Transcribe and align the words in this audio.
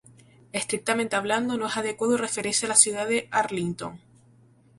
Estrictamente 0.51 1.15
hablando, 1.15 1.59
no 1.59 1.67
es 1.67 1.77
adecuado 1.77 2.17
referirse 2.17 2.65
a 2.65 2.69
la 2.69 2.75
ciudad 2.75 3.07
de 3.07 3.27
Arlington. 3.29 3.99